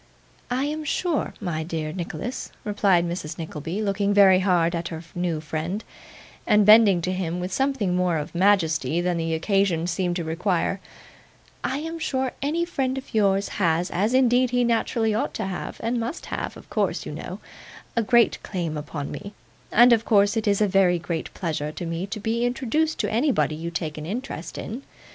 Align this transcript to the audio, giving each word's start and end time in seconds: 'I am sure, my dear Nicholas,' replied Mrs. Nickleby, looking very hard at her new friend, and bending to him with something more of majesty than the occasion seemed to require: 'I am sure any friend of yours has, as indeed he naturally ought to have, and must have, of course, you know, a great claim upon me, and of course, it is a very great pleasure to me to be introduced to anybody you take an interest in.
'I 0.49 0.63
am 0.63 0.83
sure, 0.83 1.35
my 1.39 1.61
dear 1.61 1.93
Nicholas,' 1.93 2.51
replied 2.63 3.07
Mrs. 3.07 3.37
Nickleby, 3.37 3.83
looking 3.83 4.15
very 4.15 4.39
hard 4.39 4.73
at 4.73 4.87
her 4.87 5.03
new 5.13 5.39
friend, 5.39 5.83
and 6.47 6.65
bending 6.65 7.03
to 7.03 7.11
him 7.11 7.39
with 7.39 7.53
something 7.53 7.95
more 7.95 8.17
of 8.17 8.33
majesty 8.33 8.99
than 8.99 9.17
the 9.17 9.35
occasion 9.35 9.85
seemed 9.85 10.15
to 10.15 10.23
require: 10.23 10.79
'I 11.63 11.77
am 11.77 11.99
sure 11.99 12.31
any 12.41 12.65
friend 12.65 12.97
of 12.97 13.13
yours 13.13 13.47
has, 13.61 13.91
as 13.91 14.15
indeed 14.15 14.49
he 14.49 14.63
naturally 14.63 15.13
ought 15.13 15.35
to 15.35 15.45
have, 15.45 15.79
and 15.83 15.99
must 15.99 16.25
have, 16.25 16.57
of 16.57 16.67
course, 16.71 17.05
you 17.05 17.11
know, 17.11 17.39
a 17.95 18.01
great 18.01 18.41
claim 18.41 18.77
upon 18.77 19.11
me, 19.11 19.35
and 19.71 19.93
of 19.93 20.03
course, 20.03 20.35
it 20.35 20.47
is 20.47 20.61
a 20.61 20.67
very 20.67 20.97
great 20.97 21.31
pleasure 21.35 21.71
to 21.71 21.85
me 21.85 22.07
to 22.07 22.19
be 22.19 22.43
introduced 22.43 22.97
to 22.97 23.11
anybody 23.11 23.53
you 23.53 23.69
take 23.69 23.99
an 23.99 24.07
interest 24.07 24.57
in. 24.57 24.81